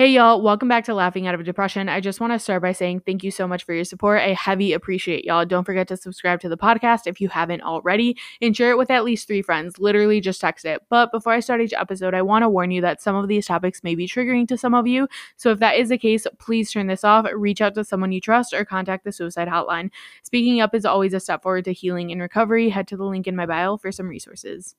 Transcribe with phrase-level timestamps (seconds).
[0.00, 1.90] Hey, y'all, welcome back to Laughing Out of Depression.
[1.90, 4.22] I just want to start by saying thank you so much for your support.
[4.22, 5.44] I heavy appreciate y'all.
[5.44, 8.90] Don't forget to subscribe to the podcast if you haven't already and share it with
[8.90, 9.78] at least three friends.
[9.78, 10.80] Literally, just text it.
[10.88, 13.44] But before I start each episode, I want to warn you that some of these
[13.44, 15.06] topics may be triggering to some of you.
[15.36, 18.22] So if that is the case, please turn this off, reach out to someone you
[18.22, 19.90] trust, or contact the suicide hotline.
[20.22, 22.70] Speaking up is always a step forward to healing and recovery.
[22.70, 24.76] Head to the link in my bio for some resources.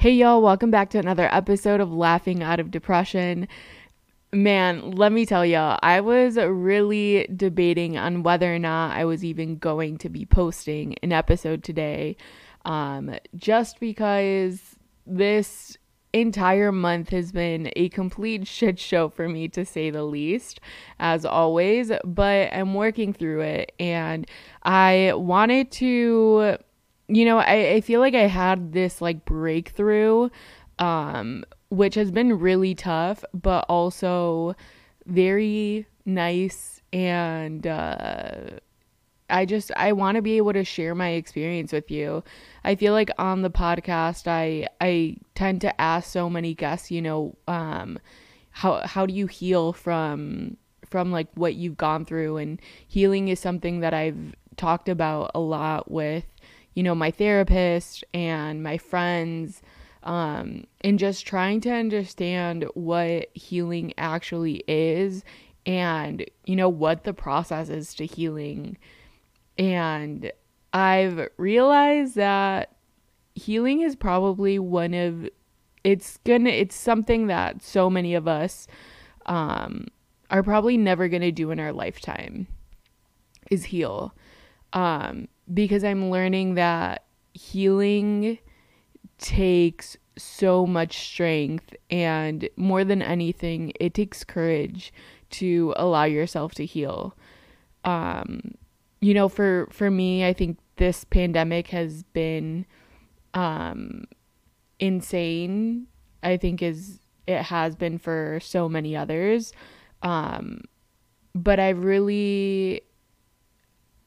[0.00, 3.48] Hey, y'all, welcome back to another episode of Laughing Out of Depression.
[4.32, 9.24] Man, let me tell y'all, I was really debating on whether or not I was
[9.24, 12.16] even going to be posting an episode today,
[12.64, 15.76] um, just because this
[16.12, 20.58] entire month has been a complete shit show for me to say the least
[20.98, 24.26] as always but i'm working through it and
[24.62, 26.56] i wanted to
[27.08, 30.28] you know, I, I feel like I had this like breakthrough,
[30.78, 34.54] um, which has been really tough, but also
[35.06, 36.82] very nice.
[36.92, 38.34] And uh,
[39.30, 42.22] I just, I want to be able to share my experience with you.
[42.64, 47.00] I feel like on the podcast, I, I tend to ask so many guests, you
[47.00, 47.98] know, um,
[48.50, 52.36] how, how do you heal from, from like what you've gone through?
[52.36, 56.24] And healing is something that I've talked about a lot with
[56.78, 59.62] you know, my therapist and my friends,
[60.04, 65.24] um, and just trying to understand what healing actually is
[65.66, 68.78] and, you know, what the process is to healing.
[69.58, 70.30] And
[70.72, 72.76] I've realized that
[73.34, 75.28] healing is probably one of
[75.82, 78.68] it's gonna it's something that so many of us
[79.26, 79.88] um
[80.30, 82.46] are probably never gonna do in our lifetime
[83.50, 84.12] is heal
[84.72, 87.04] um because I'm learning that
[87.34, 88.38] healing
[89.18, 94.92] takes so much strength and more than anything it takes courage
[95.30, 97.16] to allow yourself to heal.
[97.84, 98.54] Um
[99.00, 102.66] you know for for me i think this pandemic has been
[103.34, 104.04] um
[104.78, 105.86] insane.
[106.22, 109.52] I think is it has been for so many others.
[110.02, 110.62] Um
[111.34, 112.82] but i really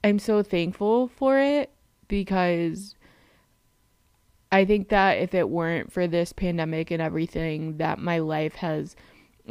[0.04, 1.72] I'm so thankful for it
[2.08, 2.96] because
[4.52, 8.96] I think that if it weren't for this pandemic and everything that my life has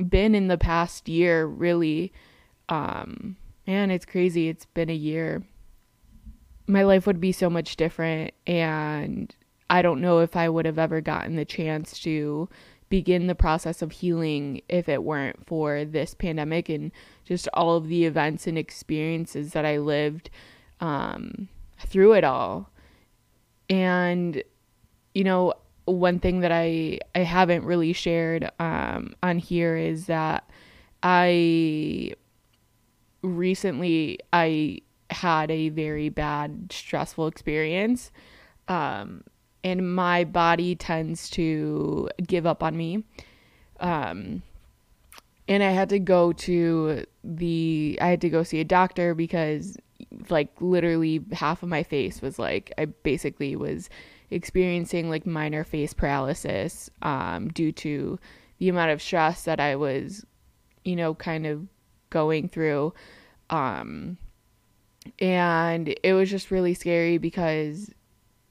[0.08, 2.12] been in the past year, really,
[2.68, 4.48] um, man, it's crazy.
[4.48, 5.42] It's been a year.
[6.66, 8.34] My life would be so much different.
[8.46, 9.34] And
[9.70, 12.48] I don't know if I would have ever gotten the chance to
[12.90, 16.92] begin the process of healing if it weren't for this pandemic and
[17.24, 20.28] just all of the events and experiences that I lived
[20.80, 21.48] um,
[21.78, 22.70] through it all.
[23.70, 24.42] And,
[25.14, 30.50] you know, one thing that I, I haven't really shared um, on here is that
[31.02, 32.14] I
[33.22, 34.80] recently I
[35.10, 38.10] had a very bad stressful experience
[38.68, 39.22] um,
[39.62, 43.04] and my body tends to give up on me.
[43.78, 44.43] Um,
[45.48, 49.76] and I had to go to the I had to go see a doctor because
[50.28, 53.91] like literally half of my face was like I basically was
[54.31, 58.19] experiencing like minor face paralysis um, due to
[58.59, 60.25] the amount of stress that I was,
[60.84, 61.66] you know, kind of
[62.10, 62.94] going through.
[63.48, 64.19] Um,
[65.19, 67.91] and it was just really scary because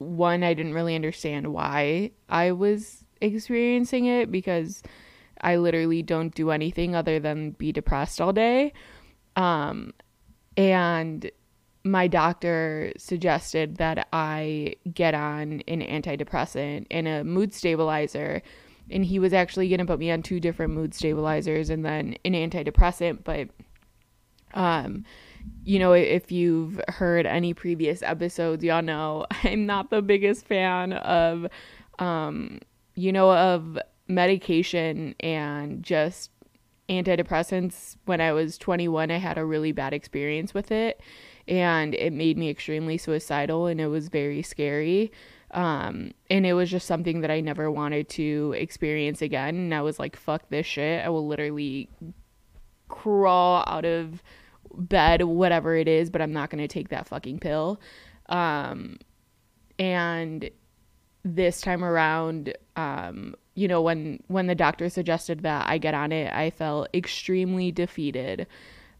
[0.00, 4.82] one, I didn't really understand why I was experiencing it because
[5.42, 8.72] I literally don't do anything other than be depressed all day.
[9.36, 9.92] Um,
[10.56, 11.30] and
[11.84, 18.42] my doctor suggested that I get on an antidepressant and a mood stabilizer.
[18.90, 22.16] And he was actually going to put me on two different mood stabilizers and then
[22.24, 23.24] an antidepressant.
[23.24, 23.48] But,
[24.54, 25.04] um,
[25.64, 30.92] you know, if you've heard any previous episodes, y'all know I'm not the biggest fan
[30.94, 31.46] of,
[31.98, 32.60] um,
[32.94, 33.78] you know, of
[34.08, 36.30] medication and just
[36.88, 37.96] antidepressants.
[38.04, 41.00] When I was 21, I had a really bad experience with it
[41.46, 45.12] and it made me extremely suicidal and it was very scary.
[45.52, 49.56] Um, and it was just something that I never wanted to experience again.
[49.56, 51.04] And I was like, fuck this shit.
[51.04, 51.88] I will literally
[52.88, 54.22] crawl out of
[54.74, 57.80] bed, whatever it is, but I'm not going to take that fucking pill.
[58.28, 58.98] Um,
[59.78, 60.50] and
[61.24, 66.12] this time around, um, you know, when when the doctor suggested that I get on
[66.12, 68.46] it, I felt extremely defeated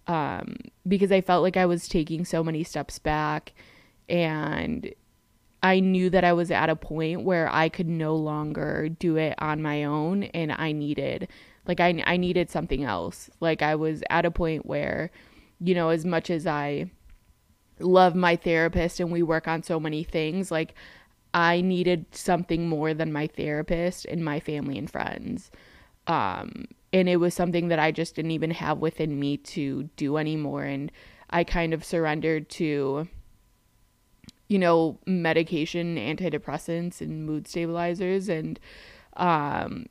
[0.06, 0.56] um,
[0.86, 3.52] because I felt like I was taking so many steps back,
[4.08, 4.92] and
[5.62, 9.34] I knew that I was at a point where I could no longer do it
[9.38, 11.28] on my own, and I needed,
[11.66, 13.30] like, I I needed something else.
[13.40, 15.10] Like, I was at a point where,
[15.60, 16.90] you know, as much as I
[17.78, 20.74] love my therapist and we work on so many things, like
[21.32, 25.50] I needed something more than my therapist and my family and friends.
[26.06, 30.16] Um, and it was something that I just didn't even have within me to do
[30.16, 30.64] anymore.
[30.64, 30.90] And
[31.30, 33.06] I kind of surrendered to,
[34.48, 38.28] you know, medication, antidepressants, and mood stabilizers.
[38.28, 38.58] And
[39.16, 39.86] um,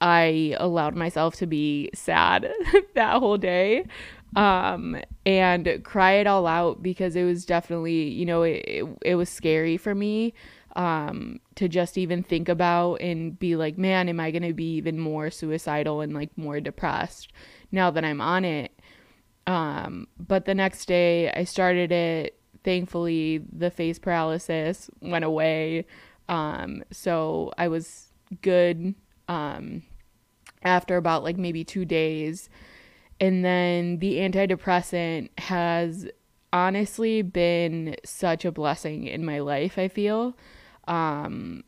[0.00, 2.52] I allowed myself to be sad
[2.94, 3.86] that whole day
[4.36, 9.14] um, and cry it all out because it was definitely, you know, it, it, it
[9.14, 10.34] was scary for me
[10.76, 14.74] um, to just even think about and be like, man, am I going to be
[14.76, 17.32] even more suicidal and like more depressed
[17.72, 18.78] now that I'm on it?
[19.46, 22.38] Um, but the next day I started it.
[22.64, 25.86] Thankfully, the face paralysis went away.
[26.28, 28.08] Um, so I was
[28.42, 28.94] good
[29.26, 29.82] um,
[30.62, 32.50] after about like maybe two days.
[33.20, 36.08] And then the antidepressant has
[36.52, 40.36] honestly been such a blessing in my life, I feel.
[40.86, 41.64] Um,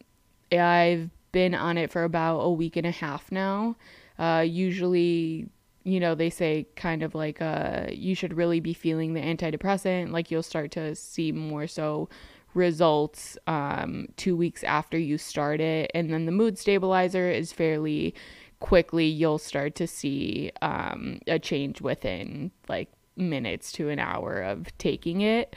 [0.53, 3.77] I've been on it for about a week and a half now.
[4.19, 5.49] Uh, usually,
[5.85, 10.11] you know, they say kind of like uh, you should really be feeling the antidepressant.
[10.13, 12.09] Like you'll start to see more so
[12.55, 15.91] results um, two weeks after you start it.
[15.95, 18.15] And then the mood stabilizer is fairly
[18.61, 24.67] quickly, you'll start to see um, a change within like minutes to an hour of
[24.79, 25.57] taking it.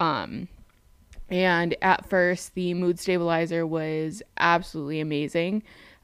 [0.00, 0.48] Um,
[1.28, 5.62] and at first, the mood stabilizer was absolutely amazing.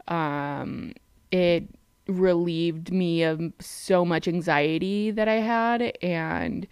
[0.09, 0.93] Um,
[1.31, 1.65] it
[2.07, 6.67] relieved me of so much anxiety that I had, and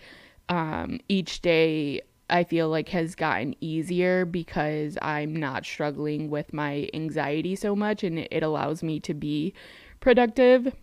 [0.50, 2.02] um, each day
[2.32, 8.02] I feel like has gotten easier because I'm not struggling with my anxiety so much,
[8.02, 9.52] and it allows me to be
[10.00, 10.74] productive.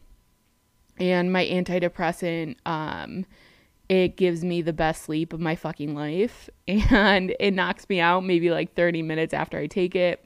[1.00, 3.26] And my antidepressant, um,
[3.90, 8.24] it gives me the best sleep of my fucking life and it knocks me out
[8.24, 10.24] maybe like 30 minutes after I take it.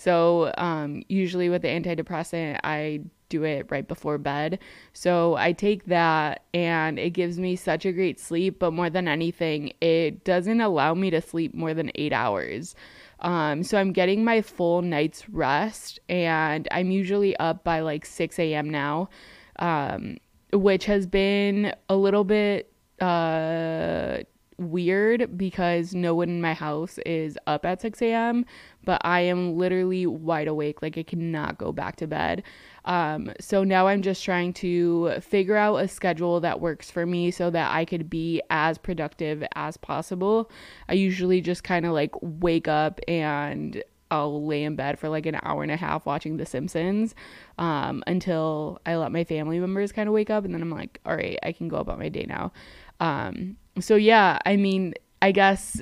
[0.00, 4.58] So, um, usually with the antidepressant, I do it right before bed.
[4.94, 9.06] So I take that and it gives me such a great sleep, but more than
[9.08, 12.74] anything, it doesn't allow me to sleep more than eight hours.
[13.18, 18.38] Um, so I'm getting my full night's rest and I'm usually up by like 6
[18.38, 18.70] a.m.
[18.70, 19.10] now,
[19.58, 20.16] um,
[20.54, 24.20] which has been a little bit uh,
[24.60, 28.44] weird because no one in my house is up at 6 a.m.,
[28.84, 30.82] but I am literally wide awake.
[30.82, 32.42] Like, I cannot go back to bed.
[32.84, 37.30] Um, so now I'm just trying to figure out a schedule that works for me
[37.30, 40.50] so that I could be as productive as possible.
[40.88, 45.26] I usually just kind of like wake up and I'll lay in bed for like
[45.26, 47.14] an hour and a half watching The Simpsons
[47.58, 50.44] um, until I let my family members kind of wake up.
[50.44, 52.52] And then I'm like, all right, I can go about my day now.
[52.98, 55.80] Um, so yeah, I mean, I guess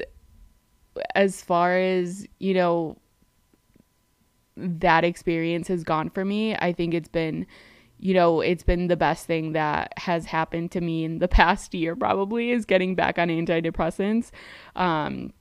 [1.14, 2.98] as far as, you know,
[4.56, 7.46] that experience has gone for me, I think it's been,
[7.98, 11.74] you know, it's been the best thing that has happened to me in the past
[11.74, 14.30] year, probably, is getting back on antidepressants.
[14.76, 15.32] Um,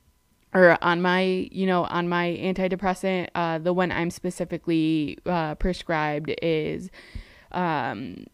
[0.54, 6.32] or on my, you know, on my antidepressant, uh, the one I'm specifically uh, prescribed
[6.40, 6.90] is
[7.52, 8.24] um,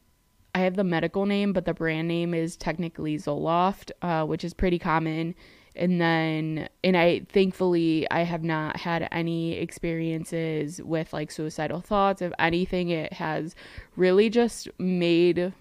[0.54, 4.54] I have the medical name, but the brand name is technically Zoloft, uh, which is
[4.54, 5.34] pretty common.
[5.75, 12.23] And then, and I thankfully I have not had any experiences with like suicidal thoughts.
[12.23, 13.56] If anything, it has
[13.96, 15.52] really just made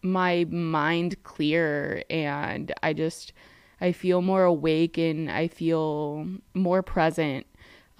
[0.00, 3.34] my mind clear, and I just
[3.82, 7.46] I feel more awake and I feel more present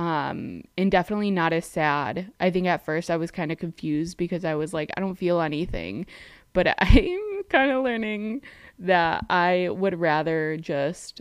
[0.03, 2.33] um, and definitely not as sad.
[2.41, 5.15] I think at first I was kind of confused because I was like, I don't
[5.15, 6.07] feel anything,
[6.53, 8.43] but I'm kind of learning
[8.81, 11.21] that I would rather just,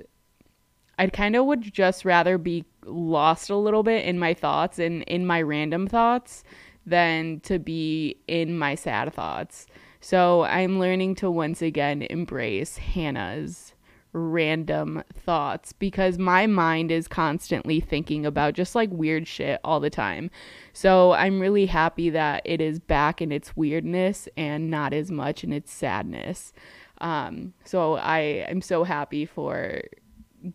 [0.98, 5.04] I kind of would just rather be lost a little bit in my thoughts and
[5.04, 6.44] in my random thoughts
[6.84, 9.68] than to be in my sad thoughts.
[10.00, 13.71] So I'm learning to once again embrace Hannah's
[14.14, 19.90] random thoughts because my mind is constantly thinking about just like weird shit all the
[19.90, 20.30] time.
[20.74, 25.44] So I'm really happy that it is back in its weirdness and not as much
[25.44, 26.54] in its sadness.
[27.00, 29.82] Um, so I am so happy for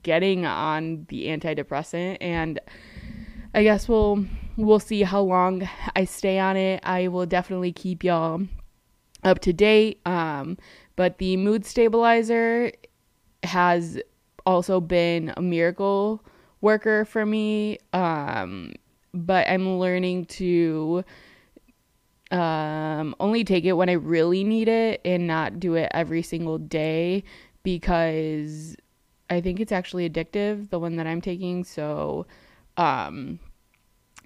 [0.03, 2.61] getting on the antidepressant and
[3.55, 6.81] I guess we'll we'll see how long I stay on it.
[6.83, 8.43] I will definitely keep y'all
[9.25, 10.01] up to date.
[10.07, 10.59] Um,
[10.95, 12.73] but the mood stabilizer
[13.47, 13.99] has
[14.45, 16.25] also been a miracle
[16.61, 17.79] worker for me.
[17.93, 18.75] Um,
[19.13, 21.05] but I'm learning to
[22.31, 26.59] um, only take it when I really need it and not do it every single
[26.59, 27.25] day
[27.63, 28.77] because
[29.31, 31.65] I think it's actually addictive, the one that I'm taking.
[31.65, 32.27] So
[32.77, 33.39] um,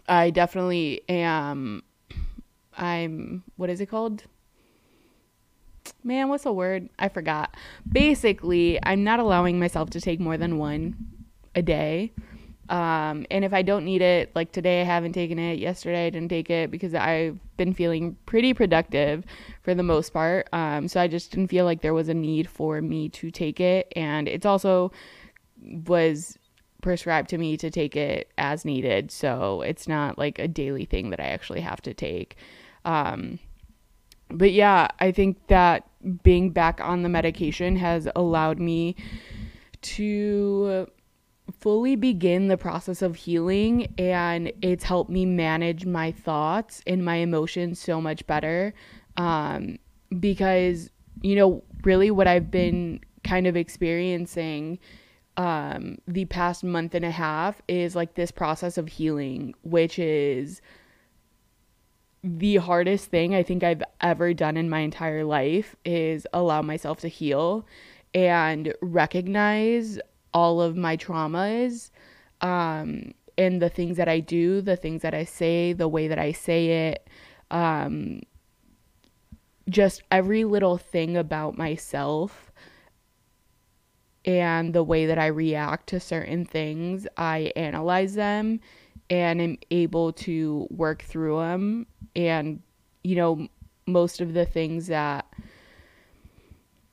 [0.08, 1.82] I definitely am.
[2.76, 4.24] I'm, what is it called?
[6.02, 6.88] Man, what's the word?
[6.98, 7.56] I forgot.
[7.90, 10.96] Basically, I'm not allowing myself to take more than one
[11.54, 12.12] a day.
[12.70, 16.10] Um, and if I don't need it, like today I haven't taken it, yesterday I
[16.10, 19.24] didn't take it because I've been feeling pretty productive
[19.62, 20.48] for the most part.
[20.52, 23.58] Um, so I just didn't feel like there was a need for me to take
[23.58, 23.92] it.
[23.96, 24.92] And it's also
[25.60, 26.38] was
[26.80, 29.10] prescribed to me to take it as needed.
[29.10, 32.36] So it's not like a daily thing that I actually have to take.
[32.84, 33.40] Um,
[34.30, 35.89] but yeah, I think that
[36.22, 38.96] being back on the medication has allowed me
[39.82, 40.86] to
[41.58, 47.16] fully begin the process of healing and it's helped me manage my thoughts and my
[47.16, 48.72] emotions so much better
[49.16, 49.78] um,
[50.18, 50.90] because
[51.22, 54.78] you know really what i've been kind of experiencing
[55.36, 60.60] um, the past month and a half is like this process of healing which is
[62.22, 67.00] the hardest thing i think i've ever done in my entire life is allow myself
[67.00, 67.66] to heal
[68.14, 69.98] and recognize
[70.32, 71.90] all of my traumas
[72.40, 76.18] um, and the things that I do, the things that I say, the way that
[76.18, 77.08] I say it,
[77.50, 78.20] um,
[79.68, 82.52] just every little thing about myself
[84.24, 88.60] and the way that I react to certain things, I analyze them
[89.10, 91.86] and am able to work through them.
[92.14, 92.62] And,
[93.02, 93.48] you know,
[93.86, 95.26] most of the things that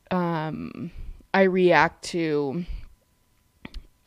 [0.09, 0.91] um,
[1.33, 2.65] I react to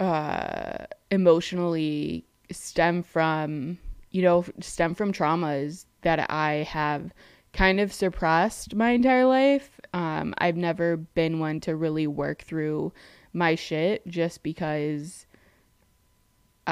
[0.00, 3.78] uh, emotionally stem from,
[4.10, 7.12] you know, stem from traumas that I have
[7.52, 9.80] kind of suppressed my entire life.
[9.92, 12.92] Um, I've never been one to really work through
[13.32, 15.26] my shit just because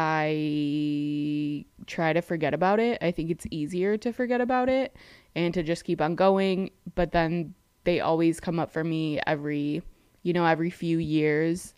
[0.00, 2.98] I try to forget about it.
[3.02, 4.94] I think it's easier to forget about it
[5.34, 6.70] and to just keep on going.
[6.94, 7.52] But then
[7.82, 9.82] they always come up for me every,
[10.22, 11.74] you know, every few years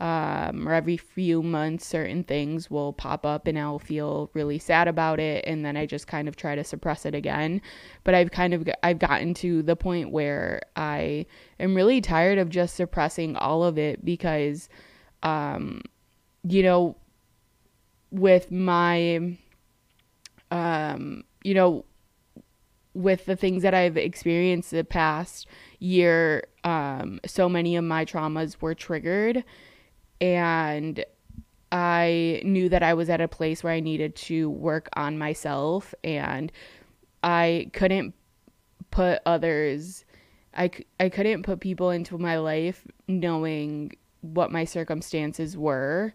[0.00, 4.88] um, or every few months, certain things will pop up and I'll feel really sad
[4.88, 5.44] about it.
[5.46, 7.60] And then I just kind of try to suppress it again.
[8.02, 11.26] But I've kind of, I've gotten to the point where I
[11.60, 14.70] am really tired of just suppressing all of it because,
[15.22, 15.82] um,
[16.44, 16.96] you know,
[18.10, 19.36] with my,
[20.50, 21.84] um, you know,
[22.94, 25.46] with the things that I've experienced the past
[25.78, 29.44] year, um, so many of my traumas were triggered.
[30.20, 31.04] And
[31.70, 35.94] I knew that I was at a place where I needed to work on myself.
[36.02, 36.50] And
[37.22, 38.14] I couldn't
[38.90, 40.04] put others
[40.58, 46.12] I, I couldn't put people into my life knowing what my circumstances were.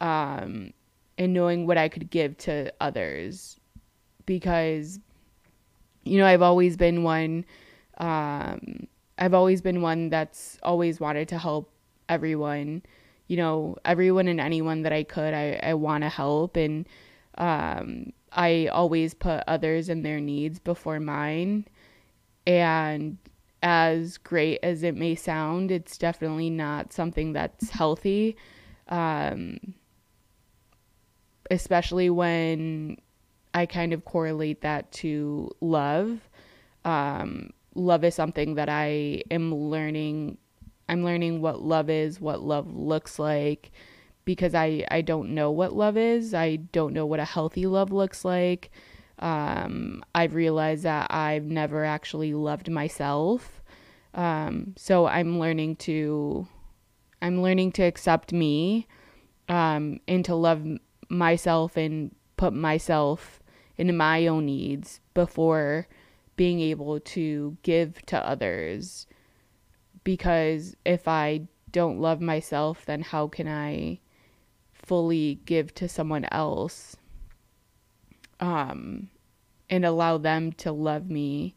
[0.00, 0.72] Um,
[1.18, 3.58] and knowing what I could give to others
[4.26, 4.98] because
[6.04, 7.44] you know I've always been one
[7.98, 8.86] um,
[9.18, 11.70] I've always been one that's always wanted to help
[12.08, 12.82] everyone
[13.26, 16.56] you know, everyone and anyone that I could, I, I want to help.
[16.56, 16.86] And
[17.38, 21.66] um, I always put others and their needs before mine.
[22.46, 23.18] And
[23.62, 28.36] as great as it may sound, it's definitely not something that's healthy.
[28.88, 29.58] Um,
[31.50, 32.98] especially when
[33.52, 36.20] I kind of correlate that to love.
[36.84, 40.38] Um, love is something that I am learning
[40.86, 43.72] I'm learning what love is, what love looks like
[44.24, 46.34] because I I don't know what love is.
[46.34, 48.70] I don't know what a healthy love looks like.
[49.18, 53.62] Um, I've realized that I've never actually loved myself.
[54.14, 56.46] Um, so I'm learning to
[57.22, 58.86] I'm learning to accept me
[59.48, 60.66] um, and to love
[61.08, 63.40] myself and put myself
[63.76, 65.86] into my own needs before
[66.36, 69.06] being able to give to others
[70.04, 73.98] because if I don't love myself, then how can I
[74.72, 76.96] fully give to someone else
[78.38, 79.08] um,
[79.70, 81.56] and allow them to love me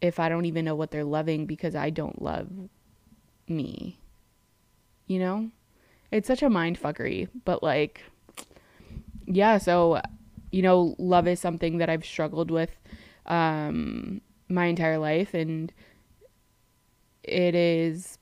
[0.00, 2.48] if I don't even know what they're loving because I don't love
[3.48, 3.98] me?
[5.06, 5.50] You know?
[6.10, 8.02] It's such a mind fuckery, but like,
[9.26, 10.00] yeah, so
[10.50, 12.70] you know, love is something that I've struggled with
[13.26, 15.72] um, my entire life, and
[17.22, 18.18] it is.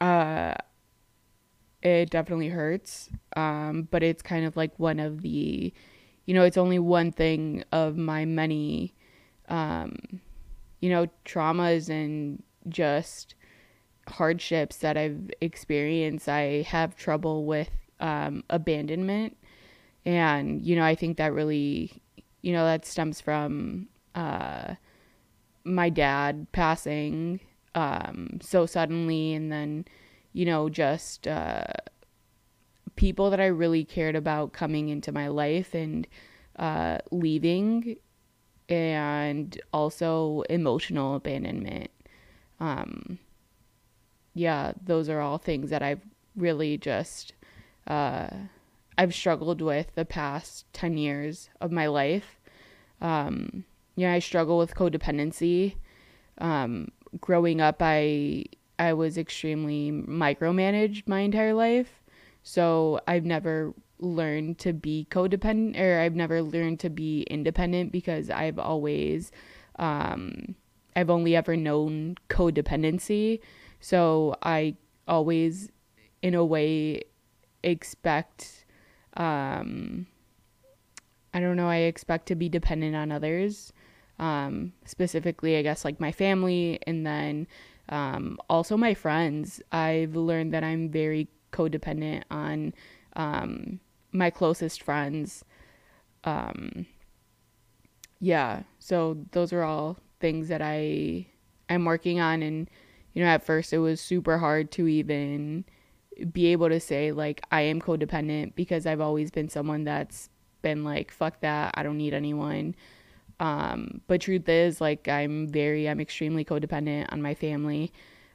[0.00, 0.54] Uh,
[1.82, 5.72] it definitely hurts, um, but it's kind of like one of the,
[6.26, 8.94] you know, it's only one thing of my many,
[9.48, 9.96] um,
[10.80, 13.34] you know, traumas and just
[14.10, 16.28] hardships that I've experienced.
[16.28, 19.36] I have trouble with um, abandonment
[20.04, 21.92] and, you know, I think that really,
[22.40, 24.74] you know, that stems from uh,
[25.64, 27.40] my dad passing
[27.74, 29.34] um, so suddenly.
[29.34, 29.84] And then,
[30.32, 31.64] you know, just uh,
[32.96, 36.06] people that I really cared about coming into my life and
[36.58, 37.96] uh, leaving.
[38.70, 41.90] And also emotional abandonment.
[42.60, 43.18] Um,
[44.38, 46.02] yeah, those are all things that I've
[46.36, 47.32] really just
[47.88, 48.28] uh,
[48.96, 52.38] I've struggled with the past 10 years of my life.
[53.00, 53.64] Um,
[53.96, 55.74] yeah, I struggle with codependency.
[56.38, 56.88] Um,
[57.20, 58.44] growing up, I
[58.78, 62.00] I was extremely micromanaged my entire life,
[62.44, 68.30] so I've never learned to be codependent, or I've never learned to be independent because
[68.30, 69.32] I've always,
[69.80, 70.54] um,
[70.94, 73.40] I've only ever known codependency.
[73.80, 75.70] So I always,
[76.22, 77.02] in a way,
[77.62, 78.64] expect
[79.16, 80.06] um,
[81.34, 83.72] I don't know, I expect to be dependent on others.
[84.18, 87.46] Um, specifically, I guess, like my family, and then
[87.88, 89.62] um, also my friends.
[89.70, 92.74] I've learned that I'm very codependent on
[93.14, 93.80] um,
[94.10, 95.44] my closest friends.
[96.24, 96.86] Um,
[98.20, 101.26] yeah, so those are all things that I
[101.68, 102.68] I'm working on, and
[103.12, 105.64] you know, at first it was super hard to even
[106.32, 110.30] be able to say like I am codependent because I've always been someone that's
[110.62, 112.74] been like fuck that I don't need anyone.
[113.40, 117.92] Um, but truth is like I'm very I'm extremely codependent on my family.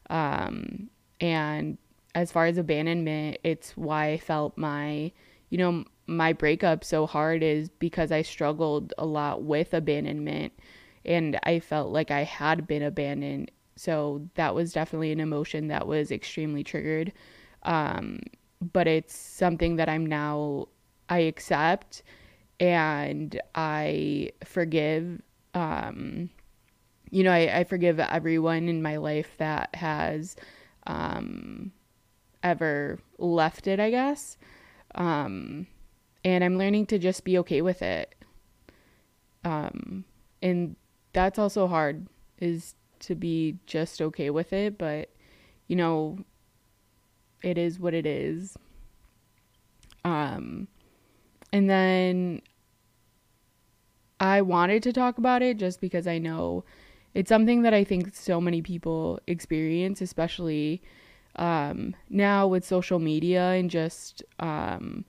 [0.10, 1.78] Um, and
[2.16, 5.12] as far as abandonment it's why I felt my
[5.50, 10.54] you know my breakup so hard is because I struggled a lot with abandonment.
[11.06, 15.88] And I felt like I had been abandoned so that was definitely an emotion that
[15.88, 17.12] was extremely triggered
[17.64, 18.20] um,
[18.72, 20.68] but it's something that I'm now,
[21.10, 22.04] I accept
[22.60, 25.22] and I forgive.
[25.54, 26.30] Um,
[27.10, 30.36] you know, I, I forgive everyone in my life that has
[30.88, 31.72] um,
[32.42, 34.38] ever left it, I guess.
[34.96, 35.68] Um,
[36.24, 38.16] and I'm learning to just be okay with it.
[39.44, 40.06] Um,
[40.42, 40.76] and
[41.12, 42.08] that's also hard,
[42.40, 44.78] is to be just okay with it.
[44.78, 45.10] But,
[45.68, 46.20] you know,
[47.42, 48.58] it is what it is.
[50.06, 50.68] Um,
[51.52, 52.42] and then
[54.20, 56.64] I wanted to talk about it just because I know
[57.14, 60.82] it's something that I think so many people experience, especially
[61.36, 65.06] um, now with social media and just um,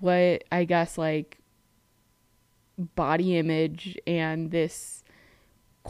[0.00, 1.38] what I guess like
[2.94, 5.02] body image and this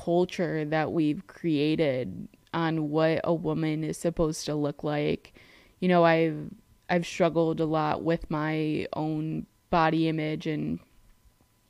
[0.05, 5.35] culture that we've created on what a woman is supposed to look like
[5.81, 6.51] you know, I've
[6.89, 10.79] I've struggled a lot with my own body image and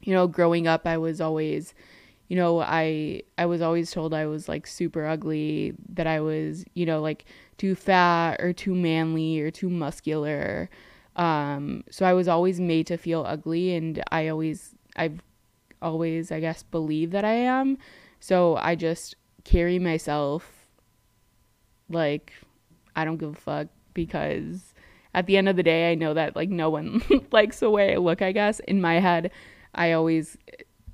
[0.03, 1.75] you know, growing up I was always
[2.29, 6.65] you know, I I was always told I was like super ugly, that I was,
[6.75, 7.25] you know, like
[7.57, 10.69] too fat or too manly or too muscular.
[11.17, 15.23] Um, so I was always made to feel ugly and I always I've
[15.83, 17.79] always I guess believe that I am.
[18.27, 20.67] So I just carry myself
[21.89, 22.33] like
[22.97, 24.75] I don't give a fuck because
[25.15, 27.93] at the end of the day, I know that like no one likes the way
[27.93, 28.59] I look, I guess.
[28.59, 29.31] In my head,
[29.77, 30.37] I always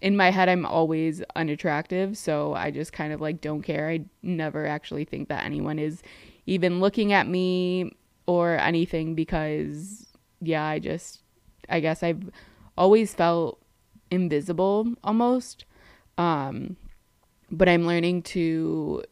[0.02, 3.88] in my head I'm always unattractive, so I just kind of like don't care.
[3.88, 6.02] I never actually think that anyone is
[6.44, 10.06] even looking at me or anything because
[10.42, 11.22] yeah, I just
[11.70, 12.28] I guess I've
[12.76, 13.58] always felt
[14.10, 15.64] invisible almost.
[16.18, 16.76] Um
[17.52, 19.04] but I'm learning to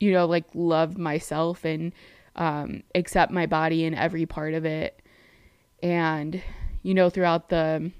[0.00, 1.92] you know like love myself and
[2.36, 5.00] um, accept my body and every part of it.
[5.82, 6.42] And
[6.82, 7.90] you know, throughout the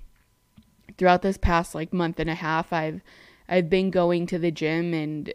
[0.99, 3.03] throughout this past like month and a half, I've
[3.49, 5.33] I've been going to the gym and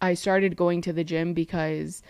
[0.00, 2.02] I started going to the gym because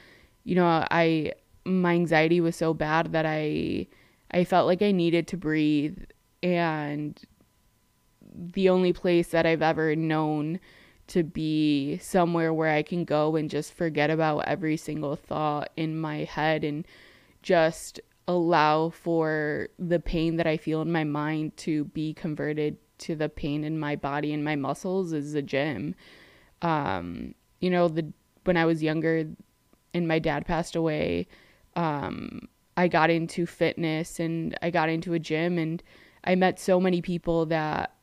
[0.44, 1.32] you know, I
[1.64, 3.86] my anxiety was so bad that I
[4.30, 5.98] I felt like I needed to breathe
[6.42, 7.20] and
[8.34, 10.60] the only place that I've ever known
[11.06, 15.98] to be somewhere where I can go and just forget about every single thought in
[15.98, 16.86] my head and
[17.42, 23.14] just allow for the pain that I feel in my mind to be converted to
[23.14, 25.94] the pain in my body and my muscles is the gym.
[26.62, 28.12] Um, you know, the
[28.44, 29.26] when I was younger
[29.92, 31.26] and my dad passed away,
[31.76, 35.82] um, I got into fitness and I got into a gym and
[36.24, 37.93] I met so many people that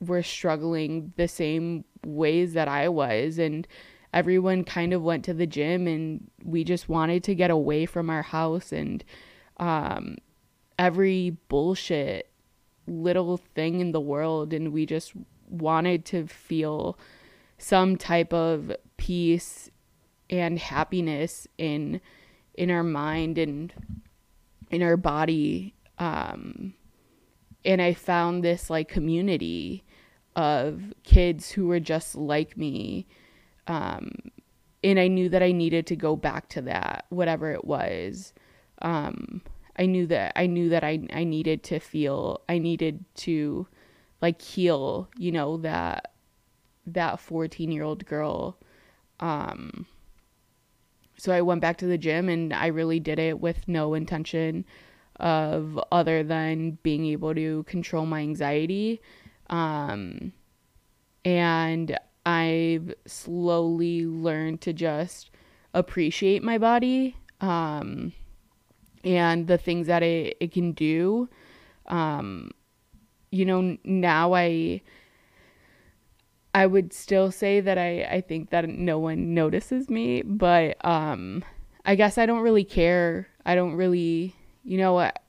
[0.00, 3.66] were struggling the same ways that I was and
[4.12, 8.10] everyone kind of went to the gym and we just wanted to get away from
[8.10, 9.04] our house and
[9.58, 10.16] um,
[10.78, 12.30] every bullshit
[12.86, 15.12] little thing in the world and we just
[15.48, 16.98] wanted to feel
[17.58, 19.70] some type of peace
[20.28, 22.00] and happiness in
[22.54, 23.72] in our mind and
[24.70, 26.74] in our body um
[27.64, 29.84] and I found this like community
[30.36, 33.06] of kids who were just like me
[33.66, 34.12] um
[34.84, 38.32] and I knew that I needed to go back to that whatever it was.
[38.82, 39.42] Um
[39.78, 43.66] I knew that I knew that I I needed to feel I needed to
[44.22, 46.12] like heal, you know, that
[46.86, 48.58] that 14-year-old girl.
[49.18, 49.86] Um
[51.18, 54.66] so I went back to the gym and I really did it with no intention
[55.18, 59.00] of other than being able to control my anxiety
[59.50, 60.32] um
[61.24, 65.30] and I've slowly learned to just
[65.74, 68.12] appreciate my body um
[69.06, 71.28] and the things that it, it can do.
[71.86, 72.50] Um,
[73.30, 74.82] you know, now I
[76.52, 81.44] I would still say that I, I think that no one notices me, but um,
[81.84, 83.28] I guess I don't really care.
[83.44, 85.22] I don't really, you know, at,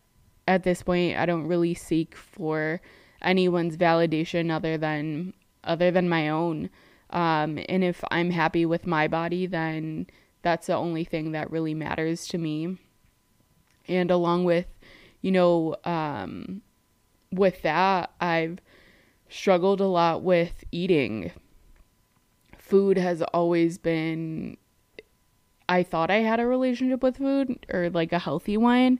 [0.47, 2.79] at this point, I don't really seek for
[3.21, 6.69] anyone's validation other than other than my own.
[7.09, 10.07] Um, and if I'm happy with my body, then
[10.41, 12.77] that's the only thing that really matters to me
[13.87, 14.67] and along with
[15.21, 16.61] you know um,
[17.31, 18.59] with that i've
[19.29, 21.31] struggled a lot with eating
[22.57, 24.57] food has always been
[25.67, 28.99] i thought i had a relationship with food or like a healthy one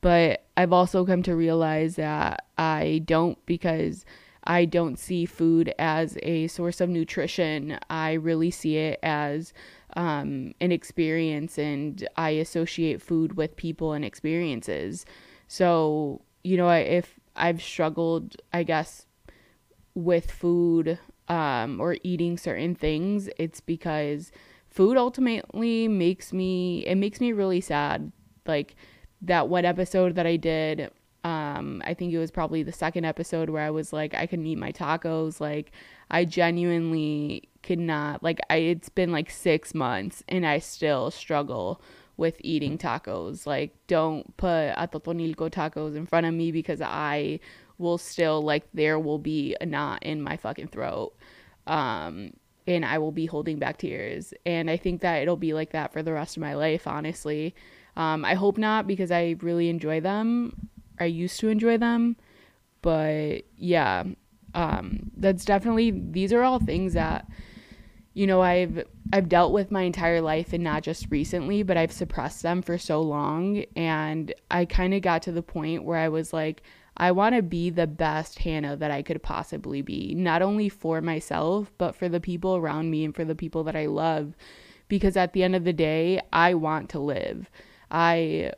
[0.00, 4.04] but i've also come to realize that i don't because
[4.48, 7.78] I don't see food as a source of nutrition.
[7.90, 9.52] I really see it as
[9.94, 15.04] um, an experience, and I associate food with people and experiences.
[15.48, 19.04] So, you know, if I've struggled, I guess,
[19.94, 24.32] with food um, or eating certain things, it's because
[24.70, 28.12] food ultimately makes me, it makes me really sad.
[28.46, 28.76] Like
[29.22, 30.90] that one episode that I did
[31.24, 34.46] um i think it was probably the second episode where i was like i couldn't
[34.46, 35.72] eat my tacos like
[36.12, 41.82] i genuinely could not like I it's been like 6 months and I still struggle
[42.16, 43.46] with eating tacos.
[43.46, 47.40] Like don't put Atotonilco tacos in front of me because I
[47.78, 51.14] will still like there will be a knot in my fucking throat.
[51.66, 52.32] Um
[52.66, 54.34] and I will be holding back tears.
[54.44, 57.54] And I think that it'll be like that for the rest of my life, honestly.
[57.98, 60.70] Um, I hope not because I really enjoy them.
[60.98, 62.16] I used to enjoy them.
[62.80, 64.04] But yeah,
[64.54, 67.26] um, that's definitely, these are all things that
[68.18, 71.92] you know i've i've dealt with my entire life and not just recently but i've
[71.92, 76.08] suppressed them for so long and i kind of got to the point where i
[76.08, 76.62] was like
[76.96, 81.00] i want to be the best hannah that i could possibly be not only for
[81.00, 84.34] myself but for the people around me and for the people that i love
[84.88, 87.48] because at the end of the day i want to live
[87.90, 88.52] i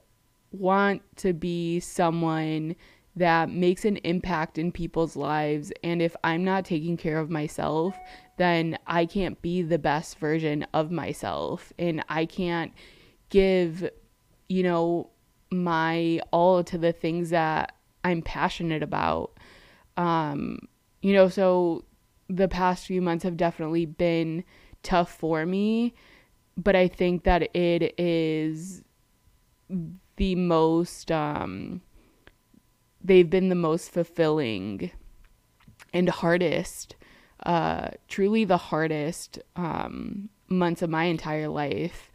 [0.52, 2.74] want to be someone
[3.16, 5.72] that makes an impact in people's lives.
[5.82, 7.94] And if I'm not taking care of myself,
[8.38, 11.72] then I can't be the best version of myself.
[11.78, 12.72] And I can't
[13.28, 13.88] give,
[14.48, 15.10] you know,
[15.50, 19.32] my all to the things that I'm passionate about.
[19.96, 20.60] Um,
[21.02, 21.84] you know, so
[22.28, 24.44] the past few months have definitely been
[24.82, 25.94] tough for me,
[26.56, 28.82] but I think that it is
[30.16, 31.80] the most um
[33.02, 34.90] they've been the most fulfilling
[35.92, 36.96] and hardest,
[37.46, 42.12] uh, truly the hardest um, months of my entire life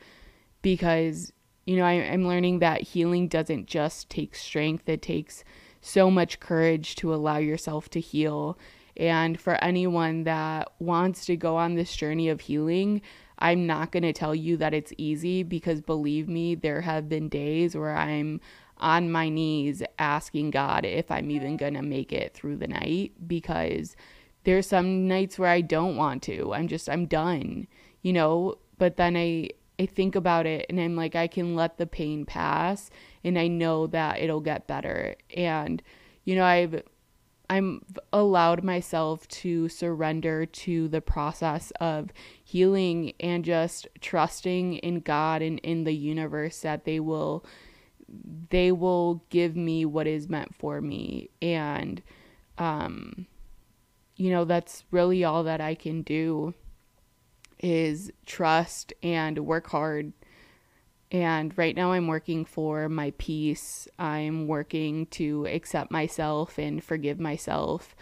[0.62, 1.32] because,
[1.65, 5.44] you know, I, I'm learning that healing doesn't just take strength, it takes
[5.82, 8.58] so much courage to allow yourself to heal.
[8.98, 13.02] And for anyone that wants to go on this journey of healing,
[13.39, 17.30] I'm not going to tell you that it's easy because believe me, there have been
[17.30, 18.39] days where I'm
[18.78, 23.13] on my knees asking God if I'm even going to make it through the night
[23.28, 23.95] because
[24.43, 26.54] there's some nights where I don't want to.
[26.54, 27.67] I'm just I'm done,
[28.02, 31.78] you know, but then I I think about it and I'm like I can let
[31.78, 32.89] the pain pass
[33.24, 35.15] and I know that it'll get better.
[35.36, 35.82] And,
[36.24, 36.84] you know, I've,
[37.50, 42.12] I'm allowed myself to surrender to the process of
[42.44, 47.46] healing and just trusting in God and in the universe that they will
[48.50, 51.30] they will give me what is meant for me.
[51.42, 52.02] And
[52.58, 53.28] um
[54.16, 56.54] you know that's really all that I can do
[57.60, 60.14] is trust and work hard
[61.15, 63.88] and right now I'm working for my peace.
[63.97, 67.95] I'm working to accept myself and forgive myself.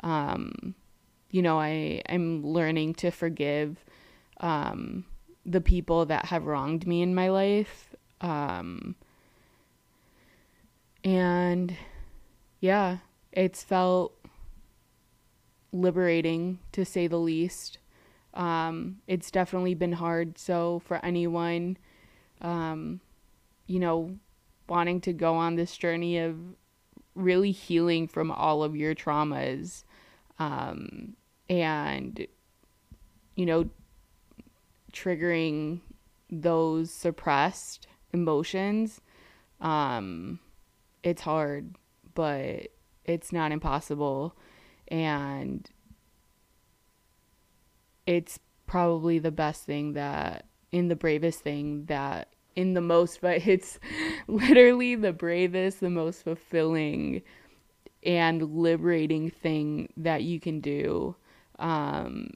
[0.00, 0.74] Um,
[1.30, 3.82] you know, I, I'm learning to forgive
[4.40, 5.06] um,
[5.46, 7.94] the people that have wronged me in my life.
[8.20, 8.96] Um,
[11.02, 11.74] and
[12.60, 12.98] yeah,
[13.32, 14.12] it's felt
[15.72, 17.78] liberating to say the least.
[18.34, 20.36] Um, it's definitely been hard.
[20.36, 21.78] So, for anyone,
[22.40, 23.00] um,
[23.66, 24.16] you know,
[24.68, 26.36] wanting to go on this journey of
[27.14, 29.84] really healing from all of your traumas
[30.38, 31.16] um,
[31.48, 32.26] and,
[33.34, 33.68] you know,
[34.92, 35.80] triggering
[36.30, 39.00] those suppressed emotions,
[39.60, 40.38] um,
[41.02, 41.76] it's hard,
[42.14, 42.68] but
[43.04, 44.36] it's not impossible.
[44.88, 45.68] And
[48.06, 53.46] it's probably the best thing that, in the bravest thing that, in the most, but
[53.46, 53.78] it's
[54.26, 57.22] literally the bravest, the most fulfilling
[58.04, 61.16] and liberating thing that you can do.
[61.58, 62.30] Um,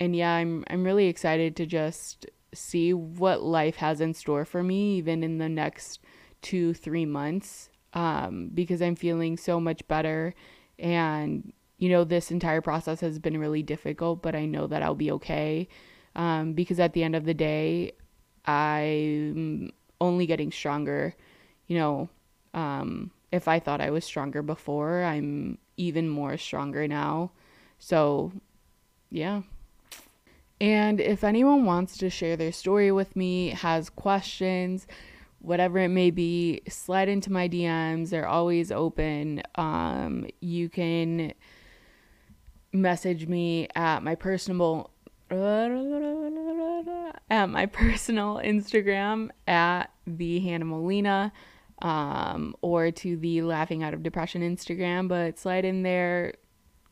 [0.00, 4.62] and yeah, I'm I'm really excited to just see what life has in store for
[4.62, 6.00] me, even in the next
[6.42, 10.34] two three months, um, because I'm feeling so much better,
[10.78, 14.94] and you know this entire process has been really difficult, but I know that I'll
[14.94, 15.68] be okay,
[16.18, 17.92] um, because at the end of the day,
[18.44, 21.14] I'm only getting stronger.
[21.68, 22.08] You know,
[22.52, 27.30] um, if I thought I was stronger before, I'm even more stronger now.
[27.78, 28.32] So,
[29.10, 29.42] yeah.
[30.60, 34.88] And if anyone wants to share their story with me, has questions,
[35.38, 38.10] whatever it may be, slide into my DMs.
[38.10, 39.42] They're always open.
[39.54, 41.32] Um, you can
[42.72, 44.90] message me at my personal
[47.30, 51.32] at my personal Instagram at the Hannah Molina
[51.82, 56.34] um, or to the Laughing Out of Depression Instagram, but slide in there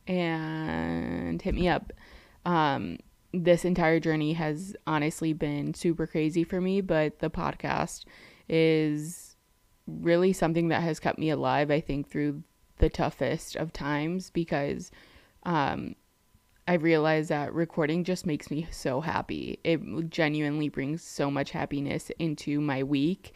[0.07, 1.93] and hit me up.
[2.45, 2.99] Um,
[3.33, 8.05] this entire journey has honestly been super crazy for me, but the podcast
[8.49, 9.37] is
[9.87, 12.43] really something that has kept me alive, I think, through
[12.79, 14.91] the toughest of times because
[15.45, 15.97] um,
[16.69, 19.61] I realize that recording just makes me so happy.
[19.63, 23.35] It genuinely brings so much happiness into my week.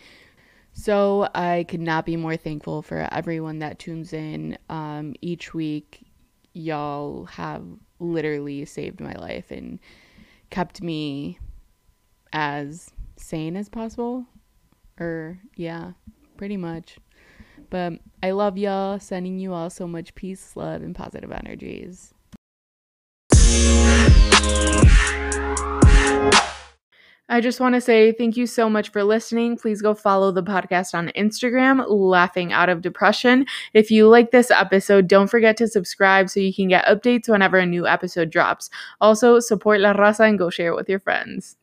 [0.73, 6.07] So I could not be more thankful for everyone that tunes in um, each week.
[6.55, 7.65] Y'all have
[8.01, 9.79] literally saved my life and
[10.51, 11.39] kept me
[12.33, 14.27] as sane as possible.
[14.99, 15.93] Or, yeah,
[16.37, 16.99] pretty much.
[17.69, 22.13] But I love y'all, sending you all so much peace, love, and positive energies.
[27.33, 29.57] I just want to say thank you so much for listening.
[29.57, 33.47] Please go follow the podcast on Instagram, Laughing Out of Depression.
[33.73, 37.57] If you like this episode, don't forget to subscribe so you can get updates whenever
[37.57, 38.69] a new episode drops.
[39.01, 41.57] Also, support La Raza and go share it with your friends.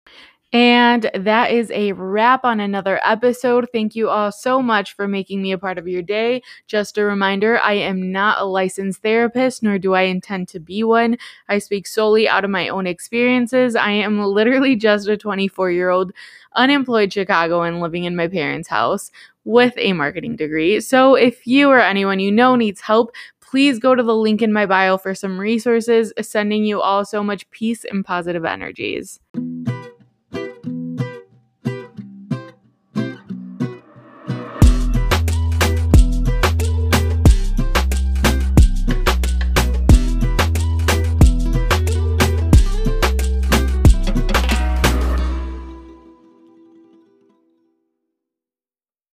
[0.53, 3.67] And that is a wrap on another episode.
[3.73, 6.41] Thank you all so much for making me a part of your day.
[6.67, 10.83] Just a reminder I am not a licensed therapist, nor do I intend to be
[10.83, 11.17] one.
[11.49, 13.75] I speak solely out of my own experiences.
[13.75, 16.13] I am literally just a 24 year old
[16.55, 19.11] unemployed Chicagoan living in my parents' house
[19.43, 20.79] with a marketing degree.
[20.79, 24.53] So if you or anyone you know needs help, please go to the link in
[24.53, 29.19] my bio for some resources, sending you all so much peace and positive energies.